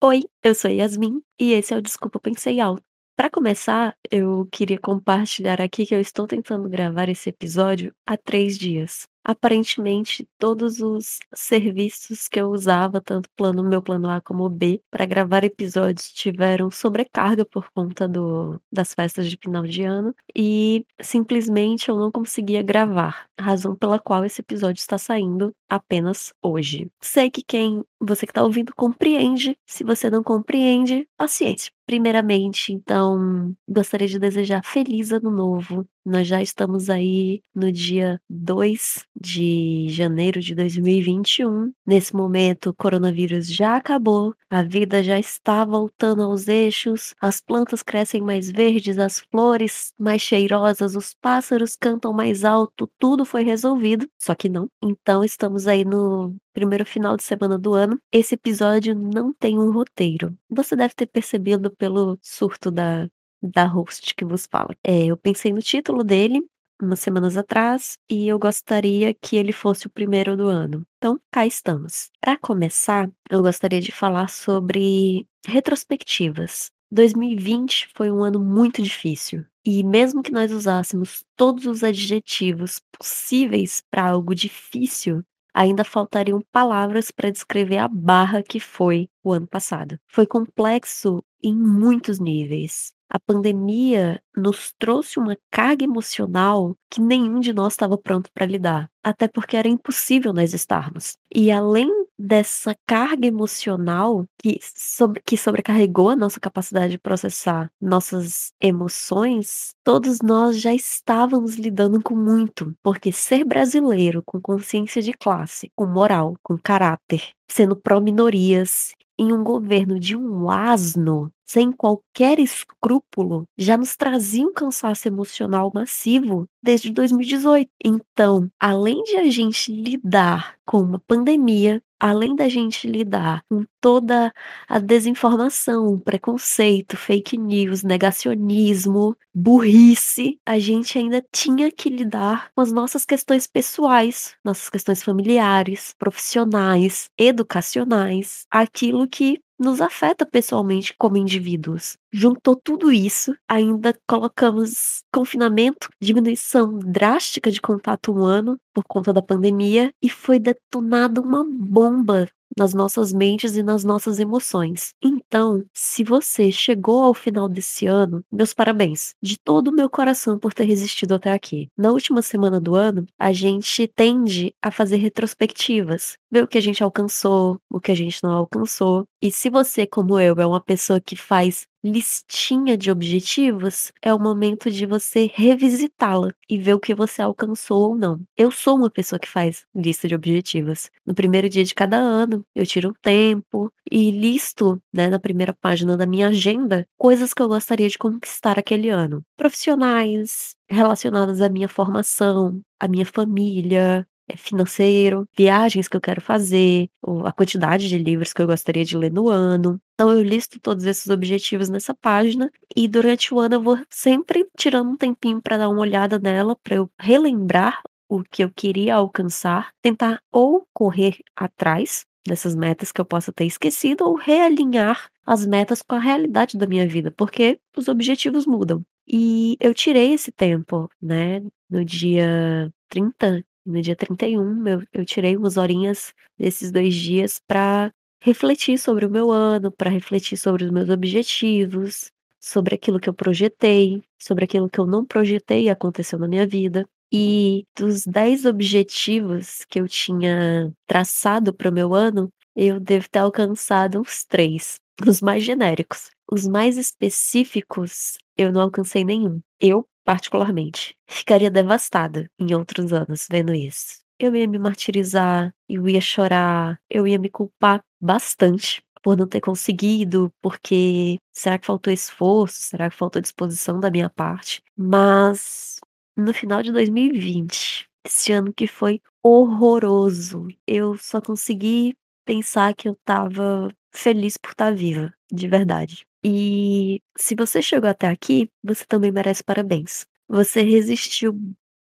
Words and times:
Oi, 0.00 0.22
eu 0.44 0.54
sou 0.54 0.70
Yasmin 0.70 1.20
e 1.40 1.52
esse 1.52 1.74
é 1.74 1.76
o 1.76 1.82
Desculpa 1.82 2.20
Pensei 2.20 2.60
Alto. 2.60 2.82
Para 3.16 3.28
começar, 3.28 3.96
eu 4.10 4.46
queria 4.52 4.78
compartilhar 4.78 5.60
aqui 5.60 5.84
que 5.84 5.92
eu 5.94 6.00
estou 6.00 6.24
tentando 6.26 6.68
gravar 6.68 7.08
esse 7.08 7.30
episódio 7.30 7.92
há 8.06 8.16
3 8.16 8.56
dias. 8.56 9.08
Aparentemente, 9.24 10.26
todos 10.38 10.80
os 10.80 11.18
serviços 11.34 12.28
que 12.28 12.40
eu 12.40 12.48
usava, 12.50 13.00
tanto 13.00 13.28
plano 13.36 13.62
meu 13.62 13.82
plano 13.82 14.08
A 14.08 14.20
como 14.20 14.48
B, 14.48 14.80
para 14.90 15.04
gravar 15.04 15.44
episódios 15.44 16.10
tiveram 16.12 16.70
sobrecarga 16.70 17.44
por 17.44 17.68
conta 17.74 18.08
do 18.08 18.58
das 18.72 18.94
festas 18.94 19.28
de 19.28 19.36
final 19.42 19.64
de 19.64 19.82
ano 19.82 20.14
e 20.36 20.84
simplesmente 21.00 21.88
eu 21.88 21.96
não 21.98 22.10
conseguia 22.10 22.62
gravar, 22.62 23.26
razão 23.38 23.74
pela 23.76 23.98
qual 23.98 24.24
esse 24.24 24.40
episódio 24.40 24.80
está 24.80 24.96
saindo 24.98 25.52
apenas 25.68 26.32
hoje. 26.42 26.90
Sei 27.00 27.30
que 27.30 27.42
quem 27.42 27.84
você 28.00 28.26
que 28.26 28.30
está 28.30 28.42
ouvindo 28.44 28.72
compreende, 28.74 29.56
se 29.66 29.84
você 29.84 30.08
não 30.08 30.22
compreende, 30.22 31.06
paciência. 31.16 31.70
Primeiramente, 31.86 32.72
então, 32.72 33.54
gostaria 33.68 34.06
de 34.06 34.18
desejar 34.18 34.62
feliz 34.64 35.10
ano 35.12 35.30
novo. 35.30 35.86
Nós 36.08 36.26
já 36.26 36.40
estamos 36.40 36.88
aí 36.88 37.42
no 37.54 37.70
dia 37.70 38.18
2 38.30 39.04
de 39.14 39.88
janeiro 39.90 40.40
de 40.40 40.54
2021. 40.54 41.70
Nesse 41.86 42.16
momento, 42.16 42.70
o 42.70 42.74
coronavírus 42.74 43.46
já 43.46 43.76
acabou, 43.76 44.34
a 44.48 44.62
vida 44.62 45.02
já 45.02 45.18
está 45.18 45.66
voltando 45.66 46.22
aos 46.22 46.48
eixos, 46.48 47.14
as 47.20 47.42
plantas 47.42 47.82
crescem 47.82 48.22
mais 48.22 48.50
verdes, 48.50 48.98
as 48.98 49.20
flores 49.30 49.92
mais 49.98 50.22
cheirosas, 50.22 50.96
os 50.96 51.12
pássaros 51.12 51.76
cantam 51.76 52.10
mais 52.14 52.42
alto, 52.42 52.90
tudo 52.98 53.26
foi 53.26 53.42
resolvido, 53.44 54.08
só 54.18 54.34
que 54.34 54.48
não. 54.48 54.66
Então, 54.82 55.22
estamos 55.22 55.66
aí 55.66 55.84
no 55.84 56.34
primeiro 56.54 56.86
final 56.86 57.18
de 57.18 57.22
semana 57.22 57.58
do 57.58 57.74
ano. 57.74 58.00
Esse 58.10 58.34
episódio 58.34 58.94
não 58.94 59.30
tem 59.34 59.58
um 59.58 59.70
roteiro. 59.70 60.34
Você 60.48 60.74
deve 60.74 60.94
ter 60.94 61.06
percebido 61.06 61.70
pelo 61.70 62.18
surto 62.22 62.70
da, 62.70 63.06
da 63.42 63.64
host 63.66 64.14
que 64.14 64.24
vos 64.24 64.46
fala. 64.50 64.74
É, 64.84 65.06
eu 65.06 65.16
pensei 65.16 65.52
no 65.52 65.62
título 65.62 66.02
dele 66.04 66.42
umas 66.80 67.00
semanas 67.00 67.36
atrás 67.36 67.98
e 68.08 68.28
eu 68.28 68.38
gostaria 68.38 69.12
que 69.12 69.36
ele 69.36 69.52
fosse 69.52 69.86
o 69.86 69.90
primeiro 69.90 70.36
do 70.36 70.48
ano. 70.48 70.86
Então, 70.98 71.18
cá 71.32 71.46
estamos. 71.46 72.10
Para 72.20 72.38
começar, 72.38 73.10
eu 73.28 73.42
gostaria 73.42 73.80
de 73.80 73.92
falar 73.92 74.28
sobre 74.28 75.26
retrospectivas. 75.46 76.70
2020 76.90 77.88
foi 77.94 78.10
um 78.10 78.22
ano 78.22 78.40
muito 78.40 78.80
difícil. 78.80 79.44
E 79.64 79.82
mesmo 79.84 80.22
que 80.22 80.32
nós 80.32 80.50
usássemos 80.50 81.24
todos 81.36 81.66
os 81.66 81.84
adjetivos 81.84 82.80
possíveis 82.96 83.82
para 83.90 84.08
algo 84.08 84.34
difícil, 84.34 85.22
ainda 85.52 85.84
faltariam 85.84 86.40
palavras 86.52 87.10
para 87.10 87.30
descrever 87.30 87.78
a 87.78 87.88
barra 87.88 88.42
que 88.42 88.60
foi 88.60 89.08
o 89.22 89.32
ano 89.32 89.46
passado. 89.46 89.98
Foi 90.06 90.26
complexo 90.26 91.22
em 91.42 91.54
muitos 91.54 92.18
níveis. 92.18 92.92
A 93.10 93.18
pandemia 93.18 94.20
nos 94.36 94.72
trouxe 94.78 95.18
uma 95.18 95.36
carga 95.50 95.84
emocional 95.84 96.76
que 96.90 97.00
nenhum 97.00 97.40
de 97.40 97.52
nós 97.52 97.72
estava 97.72 97.96
pronto 97.96 98.30
para 98.32 98.44
lidar, 98.46 98.90
até 99.02 99.26
porque 99.26 99.56
era 99.56 99.68
impossível 99.68 100.32
nós 100.32 100.52
estarmos. 100.52 101.16
E 101.34 101.50
além 101.50 101.88
dessa 102.18 102.74
carga 102.86 103.26
emocional 103.26 104.26
que, 104.38 104.58
sobre, 104.60 105.22
que 105.24 105.36
sobrecarregou 105.36 106.10
a 106.10 106.16
nossa 106.16 106.40
capacidade 106.40 106.92
de 106.92 106.98
processar 106.98 107.70
nossas 107.80 108.52
emoções, 108.60 109.74
todos 109.84 110.20
nós 110.20 110.60
já 110.60 110.74
estávamos 110.74 111.54
lidando 111.54 112.02
com 112.02 112.16
muito, 112.16 112.74
porque 112.82 113.12
ser 113.12 113.44
brasileiro 113.44 114.22
com 114.26 114.40
consciência 114.40 115.00
de 115.00 115.12
classe, 115.12 115.70
com 115.76 115.86
moral, 115.86 116.36
com 116.42 116.58
caráter, 116.58 117.22
sendo 117.48 117.76
pró-minorias 117.76 118.92
em 119.18 119.32
um 119.32 119.42
governo 119.42 119.98
de 119.98 120.16
um 120.16 120.50
asno, 120.50 121.32
sem 121.48 121.72
qualquer 121.72 122.38
escrúpulo, 122.38 123.44
já 123.56 123.76
nos 123.76 123.96
trazia 123.96 124.46
um 124.46 124.52
cansaço 124.52 125.08
emocional 125.08 125.70
massivo 125.74 126.46
desde 126.62 126.90
2018. 126.90 127.70
Então, 127.82 128.50
além 128.60 129.02
de 129.04 129.16
a 129.16 129.30
gente 129.30 129.72
lidar 129.72 130.56
com 130.66 130.80
uma 130.80 130.98
pandemia, 131.00 131.82
além 131.98 132.36
da 132.36 132.48
gente 132.48 132.86
lidar 132.86 133.42
com 133.48 133.64
toda 133.80 134.32
a 134.68 134.78
desinformação, 134.78 135.98
preconceito, 135.98 136.96
fake 136.96 137.36
news, 137.38 137.82
negacionismo, 137.82 139.16
burrice, 139.34 140.38
a 140.46 140.58
gente 140.58 140.98
ainda 140.98 141.24
tinha 141.32 141.70
que 141.72 141.88
lidar 141.88 142.50
com 142.54 142.60
as 142.60 142.70
nossas 142.70 143.04
questões 143.04 143.46
pessoais, 143.46 144.36
nossas 144.44 144.68
questões 144.68 145.02
familiares, 145.02 145.94
profissionais, 145.98 147.08
educacionais, 147.18 148.46
aquilo 148.50 149.08
que 149.08 149.40
nos 149.58 149.80
afeta 149.80 150.24
pessoalmente 150.24 150.94
como 150.96 151.16
indivíduos. 151.16 151.96
Juntou 152.12 152.54
tudo 152.56 152.92
isso, 152.92 153.34
ainda 153.48 153.98
colocamos 154.06 155.02
confinamento, 155.12 155.88
diminuição 156.00 156.78
drástica 156.78 157.50
de 157.50 157.60
contato 157.60 158.12
humano 158.12 158.58
por 158.72 158.84
conta 158.84 159.12
da 159.12 159.22
pandemia 159.22 159.92
e 160.02 160.08
foi 160.08 160.38
detonada 160.38 161.20
uma 161.20 161.44
bomba 161.44 162.28
nas 162.56 162.74
nossas 162.74 163.12
mentes 163.12 163.56
e 163.56 163.62
nas 163.62 163.84
nossas 163.84 164.18
emoções. 164.18 164.92
Então, 165.02 165.64
se 165.74 166.02
você 166.04 166.50
chegou 166.50 167.02
ao 167.04 167.14
final 167.14 167.48
desse 167.48 167.86
ano, 167.86 168.22
meus 168.32 168.52
parabéns, 168.54 169.14
de 169.22 169.38
todo 169.38 169.68
o 169.68 169.72
meu 169.72 169.88
coração 169.88 170.38
por 170.38 170.52
ter 170.54 170.64
resistido 170.64 171.14
até 171.14 171.32
aqui. 171.32 171.68
Na 171.76 171.90
última 171.92 172.22
semana 172.22 172.60
do 172.60 172.74
ano, 172.74 173.06
a 173.18 173.32
gente 173.32 173.86
tende 173.88 174.52
a 174.62 174.70
fazer 174.70 174.96
retrospectivas, 174.96 176.16
ver 176.30 176.44
o 176.44 176.48
que 176.48 176.58
a 176.58 176.62
gente 176.62 176.82
alcançou, 176.82 177.58
o 177.70 177.80
que 177.80 177.92
a 177.92 177.94
gente 177.96 178.22
não 178.22 178.32
alcançou. 178.32 179.04
E 179.22 179.30
se 179.30 179.50
você, 179.50 179.86
como 179.86 180.18
eu, 180.18 180.34
é 180.38 180.46
uma 180.46 180.60
pessoa 180.60 181.00
que 181.00 181.16
faz 181.16 181.66
listinha 181.90 182.76
de 182.76 182.90
objetivos, 182.90 183.92
é 184.02 184.12
o 184.14 184.18
momento 184.18 184.70
de 184.70 184.86
você 184.86 185.30
revisitá-la 185.34 186.32
e 186.48 186.58
ver 186.58 186.74
o 186.74 186.80
que 186.80 186.94
você 186.94 187.22
alcançou 187.22 187.90
ou 187.90 187.94
não. 187.96 188.20
Eu 188.36 188.50
sou 188.50 188.76
uma 188.76 188.90
pessoa 188.90 189.18
que 189.18 189.28
faz 189.28 189.64
lista 189.74 190.08
de 190.08 190.14
objetivos. 190.14 190.90
No 191.06 191.14
primeiro 191.14 191.48
dia 191.48 191.64
de 191.64 191.74
cada 191.74 191.96
ano, 191.98 192.44
eu 192.54 192.66
tiro 192.66 192.90
um 192.90 192.94
tempo 193.02 193.72
e 193.90 194.10
listo, 194.10 194.80
né, 194.92 195.08
na 195.08 195.18
primeira 195.18 195.52
página 195.60 195.96
da 195.96 196.06
minha 196.06 196.28
agenda, 196.28 196.86
coisas 196.96 197.34
que 197.34 197.42
eu 197.42 197.48
gostaria 197.48 197.88
de 197.88 197.98
conquistar 197.98 198.58
aquele 198.58 198.88
ano. 198.90 199.22
Profissionais, 199.36 200.54
relacionadas 200.70 201.40
à 201.40 201.48
minha 201.48 201.68
formação, 201.68 202.60
à 202.80 202.88
minha 202.88 203.06
família, 203.06 204.06
financeiro, 204.36 205.26
viagens 205.36 205.88
que 205.88 205.96
eu 205.96 206.00
quero 206.00 206.20
fazer, 206.20 206.88
a 207.24 207.32
quantidade 207.32 207.88
de 207.88 207.98
livros 207.98 208.32
que 208.32 208.42
eu 208.42 208.46
gostaria 208.46 208.84
de 208.84 208.96
ler 208.96 209.12
no 209.12 209.28
ano. 209.28 209.80
Então 209.94 210.10
eu 210.10 210.22
listo 210.22 210.60
todos 210.60 210.84
esses 210.84 211.08
objetivos 211.08 211.68
nessa 211.68 211.94
página 211.94 212.50
e 212.76 212.86
durante 212.86 213.32
o 213.32 213.40
ano 213.40 213.56
eu 213.56 213.62
vou 213.62 213.78
sempre 213.90 214.46
tirando 214.56 214.90
um 214.90 214.96
tempinho 214.96 215.40
para 215.42 215.58
dar 215.58 215.68
uma 215.68 215.80
olhada 215.80 216.18
nela, 216.18 216.56
para 216.56 216.76
eu 216.76 216.90
relembrar 216.98 217.82
o 218.08 218.22
que 218.22 218.42
eu 218.42 218.50
queria 218.50 218.94
alcançar, 218.94 219.72
tentar 219.82 220.20
ou 220.32 220.66
correr 220.72 221.18
atrás 221.36 222.06
dessas 222.26 222.54
metas 222.54 222.92
que 222.92 223.00
eu 223.00 223.04
possa 223.04 223.32
ter 223.32 223.44
esquecido 223.44 224.04
ou 224.04 224.14
realinhar 224.14 225.10
as 225.26 225.44
metas 225.46 225.82
com 225.82 225.94
a 225.94 226.00
realidade 226.00 226.56
da 226.56 226.66
minha 226.66 226.86
vida, 226.86 227.10
porque 227.10 227.58
os 227.76 227.88
objetivos 227.88 228.46
mudam. 228.46 228.82
E 229.06 229.56
eu 229.60 229.74
tirei 229.74 230.12
esse 230.12 230.30
tempo, 230.30 230.88
né, 231.00 231.42
no 231.68 231.84
dia 231.84 232.70
30 232.88 233.44
no 233.68 233.80
dia 233.82 233.96
31, 233.96 234.66
eu 234.68 234.82
eu 234.92 235.04
tirei 235.04 235.36
umas 235.36 235.56
horinhas 235.56 236.12
desses 236.38 236.72
2 236.72 236.94
dias 236.94 237.40
para 237.46 237.92
refletir 238.22 238.78
sobre 238.78 239.06
o 239.06 239.10
meu 239.10 239.30
ano, 239.30 239.70
para 239.72 239.90
refletir 239.90 240.36
sobre 240.36 240.64
os 240.64 240.70
meus 240.70 240.88
objetivos, 240.90 242.10
sobre 242.40 242.74
aquilo 242.74 243.00
que 243.00 243.08
eu 243.08 243.14
projetei, 243.14 244.02
sobre 244.20 244.44
aquilo 244.44 244.68
que 244.70 244.78
eu 244.80 244.86
não 244.86 245.04
projetei 245.06 245.64
e 245.64 245.70
aconteceu 245.70 246.18
na 246.18 246.28
minha 246.28 246.46
vida. 246.46 246.86
E 247.12 247.64
dos 247.76 248.04
10 248.04 248.44
objetivos 248.44 249.64
que 249.68 249.80
eu 249.80 249.88
tinha 249.88 250.72
traçado 250.86 251.54
para 251.54 251.70
o 251.70 251.72
meu 251.72 251.94
ano, 251.94 252.28
eu 252.56 252.78
devo 252.80 253.08
ter 253.10 253.20
alcançado 253.20 254.00
uns 254.00 254.24
3, 254.24 254.76
os 255.06 255.20
mais 255.22 255.44
genéricos. 255.44 256.10
Os 256.30 256.46
mais 256.46 256.76
específicos, 256.76 258.18
eu 258.36 258.52
não 258.52 258.60
alcancei 258.60 259.04
nenhum. 259.04 259.40
Eu 259.60 259.86
particularmente, 260.08 260.96
ficaria 261.06 261.50
devastada 261.50 262.30
em 262.38 262.54
outros 262.54 262.94
anos 262.94 263.26
vendo 263.30 263.52
isso. 263.54 264.00
Eu 264.18 264.34
ia 264.34 264.48
me 264.48 264.58
martirizar, 264.58 265.52
eu 265.68 265.86
ia 265.86 266.00
chorar, 266.00 266.80
eu 266.88 267.06
ia 267.06 267.18
me 267.18 267.28
culpar 267.28 267.82
bastante 268.00 268.82
por 269.02 269.18
não 269.18 269.26
ter 269.26 269.42
conseguido, 269.42 270.32
porque 270.40 271.18
será 271.30 271.58
que 271.58 271.66
faltou 271.66 271.92
esforço? 271.92 272.56
Será 272.62 272.88
que 272.88 272.96
faltou 272.96 273.20
disposição 273.20 273.78
da 273.78 273.90
minha 273.90 274.08
parte? 274.08 274.62
Mas 274.74 275.78
no 276.16 276.32
final 276.32 276.62
de 276.62 276.72
2020, 276.72 277.86
esse 278.02 278.32
ano 278.32 278.50
que 278.50 278.66
foi 278.66 279.02
horroroso, 279.22 280.48
eu 280.66 280.96
só 280.96 281.20
consegui 281.20 281.94
pensar 282.24 282.74
que 282.74 282.88
eu 282.88 282.94
estava 282.94 283.70
feliz 283.92 284.38
por 284.38 284.52
estar 284.52 284.74
viva, 284.74 285.12
de 285.30 285.46
verdade. 285.46 286.07
E 286.24 287.00
se 287.16 287.34
você 287.34 287.62
chegou 287.62 287.88
até 287.88 288.08
aqui, 288.08 288.48
você 288.62 288.84
também 288.86 289.12
merece 289.12 289.42
parabéns. 289.44 290.06
Você 290.28 290.62
resistiu 290.62 291.38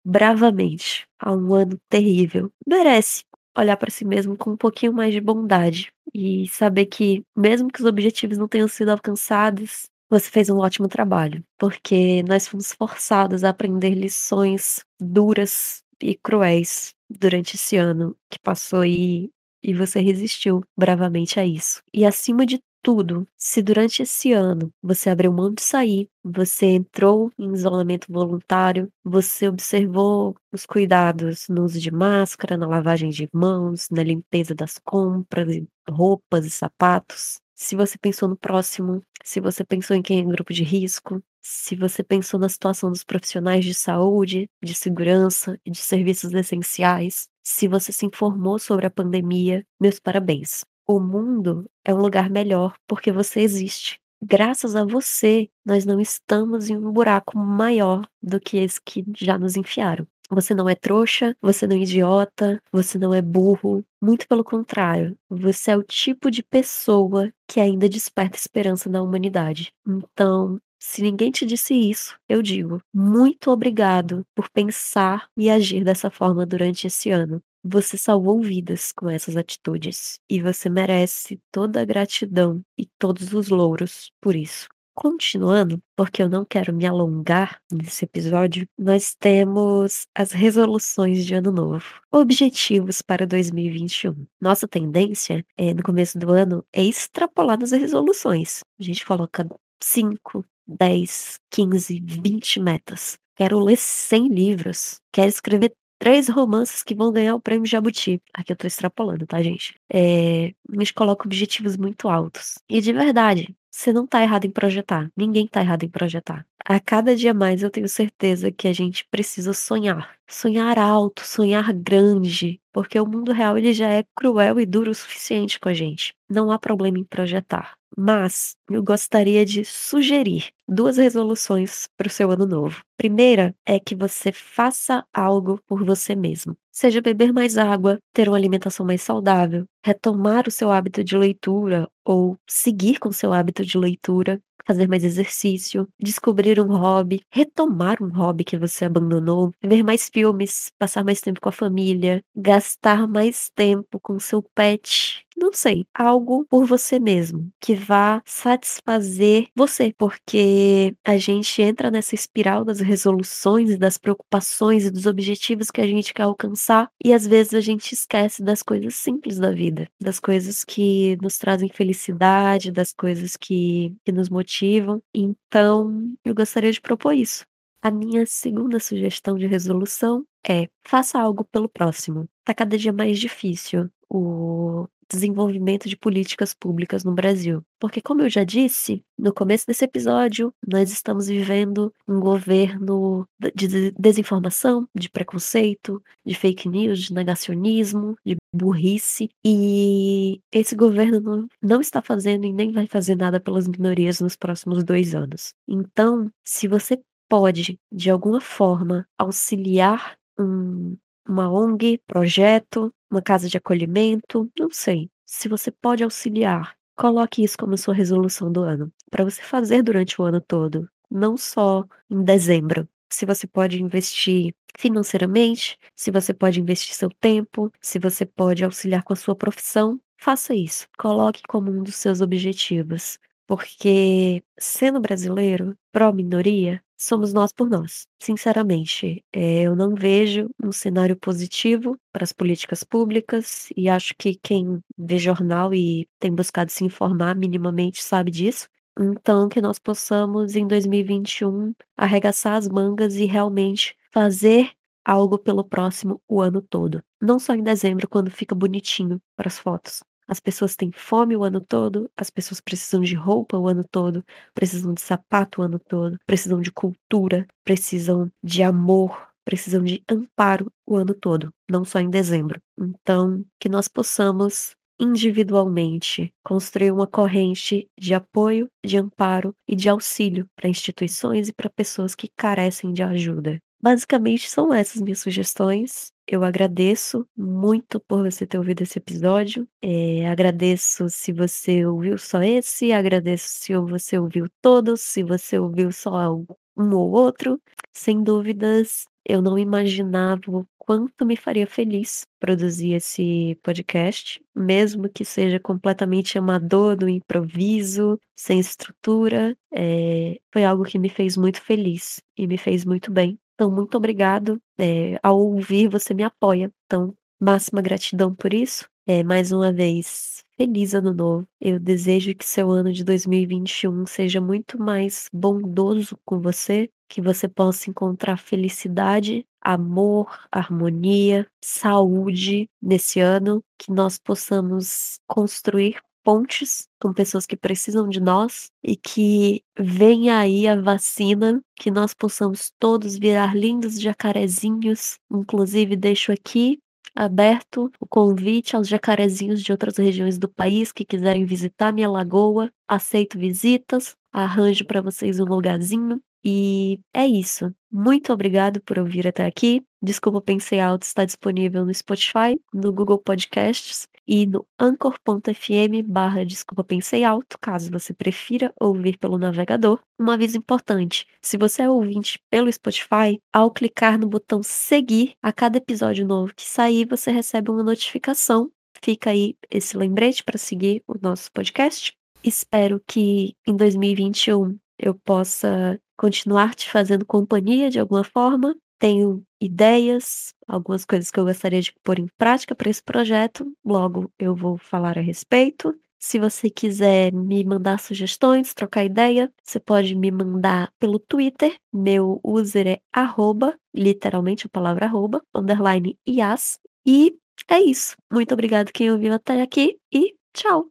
bravamente 0.06 1.06
a 1.20 1.32
um 1.34 1.54
ano 1.54 1.78
terrível. 1.90 2.52
Merece. 2.68 3.24
olhar 3.58 3.78
para 3.78 3.90
si 3.92 4.06
mesmo 4.06 4.38
com 4.38 4.52
um 4.52 4.58
pouquinho 4.58 4.94
mais 4.94 5.14
de 5.14 5.22
bondade 5.22 5.92
e 6.14 6.48
saber 6.50 6.86
que, 6.88 7.24
mesmo 7.36 7.70
que 7.72 7.80
os 7.80 7.86
objetivos 7.86 8.38
não 8.38 8.48
tenham 8.48 8.68
sido 8.68 8.90
alcançados, 8.90 9.88
você 10.10 10.30
fez 10.30 10.50
um 10.50 10.58
ótimo 10.60 10.88
trabalho, 10.88 11.44
porque 11.58 12.22
nós 12.24 12.48
fomos 12.48 12.74
forçados 12.74 13.44
a 13.44 13.50
aprender 13.50 13.92
lições 13.96 14.84
duras 15.00 15.82
e 16.02 16.16
cruéis 16.16 16.94
durante 17.10 17.56
esse 17.56 17.78
ano 17.78 18.16
que 18.30 18.38
passou 18.40 18.82
aí 18.82 19.30
e 19.64 19.74
você 19.74 20.00
resistiu 20.00 20.62
bravamente 20.78 21.40
a 21.40 21.46
isso. 21.46 21.82
E 21.94 22.06
acima 22.06 22.46
de 22.46 22.60
tudo, 22.86 23.28
se 23.36 23.64
durante 23.64 24.04
esse 24.04 24.32
ano 24.32 24.72
você 24.80 25.10
abriu 25.10 25.34
mão 25.34 25.52
de 25.52 25.64
sair, 25.64 26.08
você 26.24 26.68
entrou 26.68 27.32
em 27.36 27.52
isolamento 27.52 28.06
voluntário, 28.14 28.92
você 29.04 29.48
observou 29.48 30.36
os 30.54 30.68
cuidados 30.68 31.48
no 31.50 31.64
uso 31.64 31.80
de 31.80 31.90
máscara, 31.90 32.56
na 32.56 32.68
lavagem 32.68 33.10
de 33.10 33.28
mãos, 33.34 33.88
na 33.90 34.04
limpeza 34.04 34.54
das 34.54 34.78
compras, 34.78 35.48
roupas 35.90 36.46
e 36.46 36.52
sapatos. 36.52 37.40
Se 37.56 37.76
você 37.76 37.98
pensou 37.98 38.30
no 38.30 38.38
próximo, 38.38 39.02
se 39.24 39.40
você 39.40 39.64
pensou 39.66 39.96
em 39.96 40.04
quem 40.04 40.20
é 40.20 40.22
em 40.22 40.28
grupo 40.30 40.54
de 40.54 40.64
risco, 40.64 41.20
se 41.42 41.76
você 41.76 42.04
pensou 42.04 42.40
na 42.40 42.50
situação 42.50 42.92
dos 42.92 43.04
profissionais 43.04 43.66
de 43.66 43.74
saúde, 43.74 44.48
de 44.64 44.76
segurança 44.76 45.60
e 45.66 45.72
de 45.72 45.80
serviços 45.80 46.32
essenciais, 46.36 47.28
se 47.44 47.68
você 47.68 47.92
se 47.92 48.06
informou 48.06 48.60
sobre 48.60 48.86
a 48.86 48.92
pandemia, 48.92 49.66
meus 49.82 50.00
parabéns. 50.00 50.64
O 50.88 51.00
mundo 51.00 51.66
é 51.84 51.94
um 51.94 51.98
lugar 51.98 52.30
melhor 52.30 52.76
porque 52.88 53.12
você 53.12 53.42
existe. 53.42 54.00
Graças 54.24 54.76
a 54.76 54.84
você, 54.86 55.50
nós 55.66 55.86
não 55.86 56.00
estamos 56.00 56.70
em 56.70 56.78
um 56.78 56.92
buraco 56.92 57.38
maior 57.38 58.08
do 58.22 58.40
que 58.40 58.58
esse 58.58 58.80
que 58.82 59.04
já 59.18 59.38
nos 59.38 59.56
enfiaram. 59.56 60.08
Você 60.30 60.56
não 60.56 60.68
é 60.68 60.74
trouxa, 60.74 61.36
você 61.42 61.68
não 61.68 61.76
é 61.76 61.80
idiota, 61.80 62.60
você 62.72 62.98
não 62.98 63.14
é 63.14 63.22
burro. 63.22 63.84
Muito 64.02 64.28
pelo 64.28 64.44
contrário, 64.44 65.16
você 65.30 65.72
é 65.72 65.78
o 65.78 65.84
tipo 65.84 66.32
de 66.32 66.42
pessoa 66.42 67.32
que 67.48 67.60
ainda 67.60 67.88
desperta 67.88 68.38
esperança 68.38 68.90
na 68.90 69.02
humanidade. 69.04 69.72
Então, 69.88 70.60
se 70.80 71.02
ninguém 71.02 71.32
te 71.32 71.46
disse 71.46 71.74
isso, 71.76 72.18
eu 72.28 72.42
digo 72.42 72.82
muito 72.94 73.52
obrigado 73.52 74.24
por 74.36 74.50
pensar 74.50 75.28
e 75.38 75.50
agir 75.50 75.84
dessa 75.84 76.10
forma 76.10 76.46
durante 76.46 76.88
esse 76.88 77.12
ano. 77.12 77.42
Você 77.68 77.98
salvou 77.98 78.40
vidas 78.44 78.92
com 78.92 79.10
essas 79.10 79.36
atitudes 79.36 80.20
e 80.30 80.40
você 80.40 80.70
merece 80.70 81.42
toda 81.52 81.82
a 81.82 81.86
gratidão 81.86 82.62
e 82.78 82.86
todos 83.00 83.34
os 83.34 83.50
louros 83.50 84.12
por 84.22 84.36
isso. 84.36 84.68
Continuando, 84.94 85.82
porque 85.96 86.22
eu 86.22 86.30
não 86.30 86.46
quero 86.46 86.72
me 86.72 86.86
alongar 86.86 87.60
nesse 87.72 88.06
episódio, 88.06 88.68
nós 88.78 89.16
temos 89.16 90.06
as 90.14 90.32
resoluções 90.32 91.26
de 91.26 91.34
ano 91.34 91.52
novo, 91.52 91.84
objetivos 92.12 93.02
para 93.02 93.26
2021. 93.26 94.28
Nossa 94.40 94.68
tendência 94.68 95.44
é, 95.58 95.74
no 95.74 95.82
começo 95.82 96.20
do 96.20 96.32
ano 96.32 96.64
é 96.72 96.84
extrapolar 96.84 97.60
nas 97.60 97.72
resoluções. 97.72 98.60
A 98.80 98.84
gente 98.84 99.04
coloca 99.04 99.44
5, 99.82 100.46
10, 100.68 101.40
15, 101.50 102.00
20 102.00 102.60
metas. 102.60 103.18
Quero 103.36 103.60
ler 103.60 103.76
100 103.78 104.28
livros. 104.30 105.02
Quero 105.12 105.30
escrever 105.30 105.74
três 106.06 106.30
romances 106.30 106.84
que 106.84 106.94
vão 106.94 107.12
ganhar 107.12 107.34
o 107.34 107.40
prêmio 107.40 107.66
Jabuti. 107.66 108.22
Aqui 108.32 108.52
eu 108.54 108.56
tô 108.56 108.68
extrapolando, 108.68 109.26
tá, 109.26 109.42
gente? 109.42 109.74
É, 109.92 110.54
gente 110.72 110.94
coloca 110.94 111.26
objetivos 111.26 111.76
muito 111.76 112.08
altos. 112.08 112.60
E 112.70 112.80
de 112.80 112.94
verdade, 112.94 113.58
você 113.72 113.92
não 113.92 114.06
tá 114.06 114.22
errado 114.22 114.46
em 114.46 114.52
projetar. 114.52 115.10
Ninguém 115.18 115.48
tá 115.48 115.62
errado 115.62 115.82
em 115.82 115.90
projetar. 115.90 116.46
A 116.64 116.80
cada 116.80 117.16
dia 117.16 117.34
mais 117.34 117.64
eu 117.64 117.72
tenho 117.72 117.90
certeza 117.90 118.52
que 118.52 118.68
a 118.68 118.74
gente 118.74 119.04
precisa 119.10 119.52
sonhar. 119.52 120.16
Sonhar 120.30 120.78
alto, 120.78 121.26
sonhar 121.26 121.74
grande, 121.74 122.62
porque 122.72 123.00
o 123.00 123.08
mundo 123.08 123.32
real 123.32 123.58
ele 123.58 123.74
já 123.74 123.90
é 123.90 124.06
cruel 124.16 124.60
e 124.60 124.66
duro 124.68 124.92
o 124.92 124.96
suficiente 124.96 125.60
com 125.60 125.70
a 125.70 125.74
gente. 125.74 126.14
Não 126.30 126.52
há 126.52 126.60
problema 126.60 127.00
em 127.00 127.04
projetar. 127.04 127.76
Mas 127.98 128.56
eu 128.70 128.84
gostaria 128.84 129.46
de 129.46 129.64
sugerir 129.64 130.50
duas 130.68 130.98
resoluções 130.98 131.88
para 131.98 132.08
o 132.08 132.10
seu 132.10 132.30
ano 132.32 132.46
novo. 132.46 132.82
Primeira 132.98 133.56
é 133.66 133.80
que 133.80 133.96
você 133.96 134.32
faça 134.32 135.06
algo 135.14 135.60
por 135.68 135.84
você 135.86 136.16
mesmo. 136.16 136.58
Seja 136.72 137.02
beber 137.02 137.32
mais 137.32 137.58
água, 137.58 138.00
ter 138.14 138.28
uma 138.28 138.38
alimentação 138.38 138.86
mais 138.86 139.02
saudável, 139.02 139.66
retomar 139.86 140.46
o 140.48 140.52
seu 140.52 140.72
hábito 140.72 141.04
de 141.04 141.18
leitura 141.18 141.88
ou 142.04 142.38
seguir 142.48 143.00
com 143.00 143.12
seu 143.14 143.32
hábito 143.32 143.64
de 143.66 143.78
leitura, 143.78 144.42
fazer 144.66 144.88
mais 144.88 145.04
exercício, 145.04 145.88
descobrir 146.02 146.60
um 146.60 146.76
hobby, 146.76 147.22
retomar 147.32 148.02
um 148.04 148.10
hobby 148.10 148.44
que 148.44 148.58
você 148.58 148.86
abandonou, 148.86 149.52
ver 149.64 149.84
mais 149.84 150.10
filmes, 150.10 150.72
passar 150.78 151.04
mais 151.04 151.22
tempo 151.22 151.40
com 151.40 151.50
a 151.50 151.52
família, 151.52 152.22
gastar 152.36 153.08
mais 153.08 153.50
tempo 153.56 154.00
com 154.02 154.20
seu 154.20 154.42
pet. 154.56 155.25
Não 155.38 155.52
sei, 155.52 155.86
algo 155.94 156.46
por 156.50 156.66
você 156.66 156.98
mesmo 156.98 157.52
que 157.60 157.76
vá 157.76 158.22
satisfazer 158.26 159.48
você, 159.54 159.94
porque 159.98 160.96
a 161.04 161.18
gente 161.18 161.62
entra 161.62 161.92
nessa 161.92 162.16
espiral 162.16 162.64
das 162.64 162.80
resoluções 162.80 163.78
das 163.78 163.98
preocupações 163.98 164.86
e 164.86 164.92
dos 164.92 165.06
objetivos 165.06 165.70
que 165.70 165.82
a 165.82 165.88
gente 165.88 166.14
quer 166.14 166.24
alcançar 166.24 166.90
e 167.04 167.14
às 167.14 167.28
vezes 167.28 167.54
a 167.54 167.60
gente 167.60 167.92
esquece 167.94 168.42
das 168.42 168.64
coisas 168.64 168.96
simples 168.96 169.38
da 169.38 169.52
vida, 169.52 169.90
das 170.02 170.20
coisas 170.20 170.64
que 170.64 171.18
nos 171.22 171.38
trazem 171.38 171.70
felicidade, 171.70 172.72
das 172.72 172.94
coisas 172.94 173.36
que, 173.36 173.94
que 174.06 174.12
nos 174.14 174.30
motivam. 174.30 175.02
Então, 175.14 176.14
eu 176.24 176.34
gostaria 176.34 176.72
de 176.72 176.80
propor 176.80 177.14
isso. 177.14 177.44
A 177.82 177.92
minha 177.92 178.26
segunda 178.26 178.80
sugestão 178.80 179.38
de 179.38 179.46
resolução 179.48 180.24
é: 180.48 180.68
faça 180.88 181.20
algo 181.20 181.44
pelo 181.46 181.70
próximo. 181.70 182.26
Tá 182.44 182.54
cada 182.54 182.78
dia 182.78 182.94
mais 182.94 183.20
difícil 183.20 183.90
o 184.10 184.88
desenvolvimento 185.10 185.88
de 185.88 185.98
políticas 185.98 186.54
públicas 186.54 187.04
no 187.04 187.14
Brasil. 187.14 187.64
Porque, 187.80 188.02
como 188.02 188.22
eu 188.22 188.30
já 188.30 188.44
disse 188.44 189.04
no 189.18 189.34
começo 189.34 189.66
desse 189.68 189.86
episódio, 189.86 190.54
nós 190.68 190.92
estamos 190.92 191.28
vivendo 191.28 191.94
um 192.08 192.20
governo 192.20 193.28
de 193.54 193.92
desinformação, 193.92 194.88
de 194.96 195.10
preconceito, 195.10 196.02
de 196.26 196.34
fake 196.34 196.68
news, 196.68 197.00
de 197.00 197.14
negacionismo, 197.14 198.16
de 198.26 198.36
burrice. 198.54 199.30
E 199.44 200.42
esse 200.52 200.76
governo 200.76 201.20
não, 201.20 201.48
não 201.62 201.82
está 201.82 202.02
fazendo 202.02 202.46
e 202.46 202.54
nem 202.54 202.72
vai 202.72 202.88
fazer 202.88 203.16
nada 203.16 203.40
pelas 203.40 203.68
minorias 203.68 204.20
nos 204.20 204.36
próximos 204.36 204.84
dois 204.84 205.14
anos. 205.14 205.54
Então, 205.68 206.30
se 206.44 206.68
você 206.68 207.00
pode, 207.30 207.80
de 207.92 208.10
alguma 208.10 208.40
forma, 208.40 209.08
auxiliar 209.18 210.18
um, 210.40 210.98
uma 211.28 211.52
ONG, 211.52 212.00
projeto, 212.08 212.94
uma 213.16 213.22
casa 213.22 213.48
de 213.50 213.58
acolhimento, 213.58 214.50
não 214.60 214.70
sei. 214.72 215.10
Se 215.26 215.48
você 215.48 215.72
pode 215.72 216.04
auxiliar, 216.04 216.76
coloque 216.96 217.44
isso 217.44 217.58
como 217.58 217.78
sua 217.78 217.94
resolução 217.94 218.52
do 218.52 218.62
ano, 218.62 218.92
para 219.10 219.24
você 219.24 219.42
fazer 219.42 219.82
durante 219.82 220.22
o 220.22 220.26
ano 220.26 220.42
todo, 220.42 220.90
não 221.10 221.38
só 221.38 221.86
em 222.10 222.24
dezembro. 222.24 222.88
Se 223.12 223.26
você 223.26 223.48
pode 223.48 223.82
investir 223.82 224.54
financeiramente, 224.78 225.78
se 225.96 226.12
você 226.12 226.34
pode 226.34 226.60
investir 226.60 226.94
seu 226.96 227.10
tempo, 227.10 227.72
se 227.82 228.00
você 228.00 228.26
pode 228.26 228.64
auxiliar 228.66 229.04
com 229.04 229.14
a 229.14 229.16
sua 229.16 229.36
profissão, 229.36 230.00
faça 230.18 230.54
isso. 230.54 230.88
Coloque 230.98 231.42
como 231.48 231.72
um 231.72 231.84
dos 231.84 231.96
seus 231.96 232.20
objetivos. 232.22 233.18
Porque, 233.48 234.44
sendo 234.60 235.00
brasileiro, 235.00 235.78
pró-minoria, 235.92 236.82
somos 236.98 237.32
nós 237.34 237.52
por 237.54 237.70
nós. 237.70 238.08
Sinceramente, 238.20 239.24
eh, 239.32 239.64
eu 239.64 239.76
não 239.76 239.94
vejo 239.94 240.50
um 240.64 240.72
cenário 240.72 241.16
positivo 241.16 241.96
para 242.12 242.24
as 242.24 242.34
políticas 242.34 242.84
públicas 242.84 243.70
e 243.78 243.88
acho 243.90 244.16
que 244.18 244.36
quem 244.42 244.80
vê 244.98 245.18
jornal 245.20 245.74
e 245.74 246.08
tem 246.20 246.34
buscado 246.34 246.72
se 246.72 246.84
informar 246.86 247.36
minimamente 247.36 248.02
sabe 248.02 248.32
disso. 248.32 248.68
Então, 249.00 249.50
que 249.50 249.62
nós 249.62 249.78
possamos, 249.78 250.56
em 250.56 250.66
2021, 250.68 251.74
arregaçar 251.98 252.56
as 252.56 252.68
mangas 252.68 253.16
e 253.16 253.26
realmente 253.26 253.96
fazer 254.12 254.72
algo 255.04 255.38
pelo 255.38 255.64
próximo 255.64 256.22
o 256.28 256.42
ano 256.42 256.62
todo. 256.62 257.04
Não 257.22 257.38
só 257.38 257.54
em 257.54 257.62
dezembro, 257.64 258.08
quando 258.08 258.32
fica 258.32 258.56
bonitinho 258.56 259.22
para 259.36 259.48
as 259.50 259.60
fotos. 259.60 260.02
As 260.28 260.40
pessoas 260.40 260.76
têm 260.76 260.92
fome 260.92 261.36
o 261.36 261.44
ano 261.44 261.62
todo, 261.62 262.10
as 262.18 262.30
pessoas 262.30 262.60
precisam 262.62 263.02
de 263.02 263.16
roupa 263.16 263.58
o 263.58 263.68
ano 263.68 263.84
todo, 263.90 264.24
precisam 264.54 264.94
de 264.94 265.02
sapato 265.02 265.62
o 265.62 265.64
ano 265.64 265.80
todo, 265.80 266.18
precisam 266.26 266.60
de 266.62 266.72
cultura, 266.72 267.48
precisam 267.64 268.32
de 268.44 268.64
amor, 268.64 269.28
precisam 269.44 269.84
de 269.84 270.04
amparo 270.10 270.72
o 270.88 270.96
ano 270.96 271.14
todo, 271.14 271.52
não 271.70 271.86
só 271.86 272.00
em 272.00 272.10
dezembro. 272.10 272.60
Então, 272.80 273.46
que 273.60 273.70
nós 273.70 273.88
possamos 273.88 274.76
individualmente 275.00 276.34
construir 276.44 276.92
uma 276.92 277.06
corrente 277.06 277.88
de 278.00 278.14
apoio, 278.14 278.68
de 278.84 278.98
amparo 278.98 279.54
e 279.68 279.76
de 279.76 279.90
auxílio 279.90 280.48
para 280.56 280.70
instituições 280.70 281.50
e 281.50 281.54
para 281.54 281.70
pessoas 281.70 282.16
que 282.16 282.30
carecem 282.36 282.94
de 282.94 283.04
ajuda. 283.04 283.60
Basicamente 283.82 284.50
são 284.50 284.74
essas 284.74 285.02
minhas 285.02 285.20
sugestões. 285.20 286.12
Eu 286.28 286.44
agradeço 286.44 287.28
muito 287.38 288.00
por 288.00 288.24
você 288.24 288.48
ter 288.48 288.58
ouvido 288.58 288.82
esse 288.82 288.98
episódio. 288.98 289.68
É, 289.82 290.28
agradeço 290.28 291.08
se 291.10 291.32
você 291.32 291.86
ouviu 291.86 292.18
só 292.18 292.42
esse, 292.42 292.92
agradeço 292.92 293.48
se 293.48 293.76
você 293.78 294.18
ouviu 294.18 294.48
todos, 294.62 295.02
se 295.02 295.22
você 295.24 295.60
ouviu 295.60 295.92
só 295.92 296.34
um 296.76 296.96
ou 296.96 297.12
outro. 297.12 297.62
Sem 297.94 298.24
dúvidas, 298.24 299.06
eu 299.24 299.40
não 299.42 299.58
imaginava 299.58 300.42
o 300.48 300.66
quanto 300.80 301.26
me 301.26 301.36
faria 301.38 301.68
feliz 301.68 302.26
produzir 302.40 302.94
esse 302.94 303.58
podcast, 303.64 304.42
mesmo 304.56 305.08
que 305.10 305.24
seja 305.24 305.60
completamente 305.60 306.38
amador, 306.38 306.98
no 307.00 307.08
improviso, 307.10 308.20
sem 308.36 308.60
estrutura, 308.60 309.56
eh, 309.74 310.40
foi 310.52 310.64
algo 310.66 310.84
que 310.84 311.00
me 311.00 311.10
fez 311.10 311.38
muito 311.38 311.62
feliz 311.62 312.20
e 312.38 312.46
me 312.48 312.58
fez 312.58 312.84
muito 312.86 313.12
bem. 313.12 313.40
Então 313.58 313.72
muito 313.72 313.96
obrigado, 313.98 314.62
eh, 314.78 315.18
ao 315.24 315.40
ouvir 315.40 315.88
você 315.88 316.14
me 316.14 316.24
apoia, 316.24 316.70
então 316.86 317.16
máxima 317.40 317.82
gratidão 317.82 318.36
por 318.36 318.54
isso. 318.54 318.86
Eh, 319.08 319.24
mais 319.24 319.52
uma 319.54 319.72
vez, 319.72 320.44
feliz 320.58 320.94
ano 320.94 321.14
novo. 321.14 321.48
Eu 321.62 321.80
desejo 321.80 322.36
que 322.36 322.44
seu 322.46 322.70
ano 322.70 322.92
de 322.92 323.04
2021 323.04 324.06
seja 324.06 324.42
muito 324.42 324.78
mais 324.78 325.30
bondoso 325.32 326.18
com 326.26 326.40
você, 326.42 326.90
que 327.10 327.22
você 327.22 327.48
possa 327.48 327.90
encontrar 327.90 328.36
felicidade, 328.38 329.46
amor, 329.62 330.38
harmonia, 330.52 331.48
saúde 331.64 332.68
nesse 332.82 333.22
ano, 333.22 333.64
que 333.80 333.90
nós 333.92 334.18
possamos 334.18 335.18
construir 335.28 335.98
pontes 336.26 336.88
com 337.00 337.14
pessoas 337.14 337.46
que 337.46 337.56
precisam 337.56 338.10
de 338.10 338.20
nós 338.20 338.72
e 338.84 338.96
que 338.96 339.64
venha 339.80 340.40
aí 340.40 340.68
a 340.68 340.76
vacina, 340.76 341.62
que 341.76 341.92
nós 341.92 342.16
possamos 342.16 342.72
todos 342.80 343.16
virar 343.16 343.56
lindos 343.56 344.02
jacarezinhos. 344.02 345.20
Inclusive 345.32 345.96
deixo 345.96 346.32
aqui 346.32 346.80
aberto 347.16 347.92
o 348.00 348.08
convite 348.08 348.76
aos 348.76 348.88
jacarezinhos 348.88 349.62
de 349.62 349.72
outras 349.72 349.98
regiões 349.98 350.40
do 350.40 350.50
país 350.50 350.92
que 350.92 351.06
quiserem 351.06 351.46
visitar 351.46 351.94
minha 351.94 352.10
lagoa, 352.10 352.72
aceito 352.88 353.38
visitas, 353.38 354.16
arranjo 354.34 354.84
para 354.86 355.02
vocês 355.02 355.40
um 355.40 355.46
lugarzinho. 355.46 356.20
E 356.44 357.00
é 357.14 357.26
isso. 357.26 357.74
Muito 357.92 358.34
obrigado 358.34 358.82
por 358.82 359.00
ouvir 359.00 359.28
até 359.28 359.46
aqui. 359.46 359.84
Desculpa 360.02 360.42
Pensei 360.42 360.80
Alto 360.80 361.04
está 361.04 361.24
disponível 361.24 361.86
no 361.86 361.94
Spotify, 361.94 362.60
no 362.74 362.92
Google 362.92 363.20
Podcasts 363.20 364.08
e 364.28 364.46
no 364.46 364.66
anchor.fm 364.80 366.02
barra 366.06 366.46
Desculpa 366.46 366.84
Pensei 366.84 367.24
Alto, 367.24 367.58
caso 367.60 367.92
você 367.92 368.14
prefira 368.14 368.74
ouvir 368.80 369.18
pelo 369.18 369.38
navegador. 369.38 370.00
Um 370.20 370.30
aviso 370.30 370.58
importante, 370.58 371.28
se 371.42 371.58
você 371.58 371.84
é 371.84 371.90
ouvinte 371.90 372.40
pelo 372.50 372.72
Spotify, 372.72 373.40
ao 373.54 373.72
clicar 373.72 374.18
no 374.18 374.28
botão 374.28 374.62
seguir, 374.64 375.36
a 375.42 375.52
cada 375.52 375.78
episódio 375.78 376.26
novo 376.26 376.54
que 376.56 376.64
sair, 376.66 377.06
você 377.08 377.32
recebe 377.32 377.70
uma 377.70 377.84
notificação. 377.84 378.72
Fica 379.02 379.30
aí 379.30 379.56
esse 379.70 379.98
lembrete 379.98 380.44
para 380.44 380.58
seguir 380.58 381.04
o 381.08 381.16
nosso 381.22 381.52
podcast. 381.52 382.14
Espero 382.44 383.02
que 383.08 383.56
em 383.68 383.76
2021 383.76 384.78
eu 384.98 385.14
possa 385.14 386.00
continuar 386.18 386.74
te 386.76 386.90
fazendo 386.90 387.26
companhia 387.26 387.90
de 387.90 388.00
alguma 388.00 388.24
forma. 388.24 388.76
Tenho 389.00 389.44
ideias, 389.60 390.54
algumas 390.68 391.06
coisas 391.06 391.30
que 391.32 391.40
eu 391.40 391.46
gostaria 391.46 391.82
de 391.82 391.94
pôr 392.04 392.20
em 392.20 392.28
prática 392.38 392.74
para 392.76 392.90
esse 392.90 393.04
projeto, 393.04 393.66
logo 393.84 394.32
eu 394.40 394.56
vou 394.56 394.78
falar 394.78 395.18
a 395.18 395.22
respeito. 395.22 395.94
Se 396.20 396.40
você 396.40 396.70
quiser 396.70 397.32
me 397.34 397.64
mandar 397.64 398.00
sugestões, 398.00 398.74
trocar 398.74 399.04
ideia, 399.06 399.52
você 399.64 399.80
pode 399.80 400.16
me 400.16 400.32
mandar 400.32 400.92
pelo 401.00 401.20
Twitter. 401.20 401.76
Meu 401.94 402.40
user 402.44 402.88
é 402.88 403.00
arroba, 403.14 403.78
literalmente 403.94 404.66
a 404.66 404.70
palavra 404.70 405.06
arroba, 405.06 405.42
underline 405.54 406.18
IAS. 406.28 406.80
E 407.06 407.36
é 407.70 407.80
isso. 407.82 408.16
Muito 408.32 408.54
obrigado 408.54 408.92
quem 408.92 409.12
ouviu 409.12 409.34
até 409.34 409.62
aqui 409.62 409.98
e 410.12 410.34
tchau! 410.54 410.90